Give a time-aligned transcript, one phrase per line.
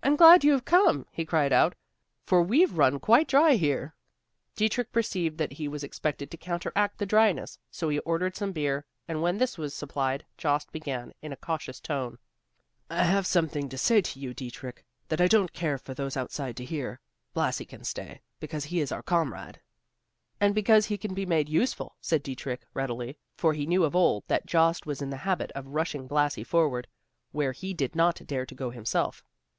[0.00, 1.74] "I'm glad you have come," he cried out,
[2.24, 3.94] "for we've run quite dry here."
[4.54, 8.86] Dietrich perceived that he was expected to counteract the dryness; so he ordered some beer,
[9.08, 12.16] and when this was supplied Jost began in a cautious tone,
[12.88, 16.56] "I have something to say to you, Dietrich, that I don't care for those outside
[16.58, 17.00] to hear.
[17.34, 19.60] Blasi can stay, because he is our comrade."
[20.40, 24.24] "And because he can be made useful," said Dietrich readily, for he knew of old
[24.28, 26.86] that Jost was in the habit of rushing Blasi forward,
[27.32, 29.22] where he did not dare to go himself.